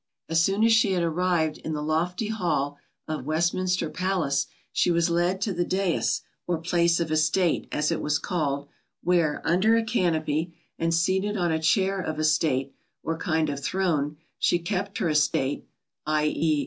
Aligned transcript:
As 0.27 0.41
soon 0.41 0.63
as 0.63 0.71
she 0.73 0.93
had 0.93 1.03
arrived 1.03 1.59
in 1.59 1.73
the 1.73 1.83
lofty 1.83 2.29
hall 2.29 2.79
of 3.07 3.23
Westminster 3.23 3.87
Palace 3.87 4.47
she 4.73 4.89
was 4.89 5.11
led 5.11 5.39
to 5.41 5.53
the 5.53 5.63
dais, 5.63 6.23
or 6.47 6.57
place 6.57 6.99
of 6.99 7.11
estate, 7.11 7.67
as 7.71 7.91
it 7.91 8.01
was 8.01 8.17
called, 8.17 8.67
where, 9.03 9.43
under 9.45 9.77
a 9.77 9.83
canopy, 9.85 10.55
and 10.79 10.91
seated 10.91 11.37
on 11.37 11.51
a 11.51 11.61
chair 11.61 11.99
of 12.01 12.19
estate, 12.19 12.73
or 13.03 13.15
kind 13.15 13.47
of 13.47 13.59
throne, 13.59 14.17
she 14.39 14.57
kept 14.57 14.97
her 14.97 15.09
estate, 15.09 15.67
_i. 16.07 16.25
e. 16.25 16.59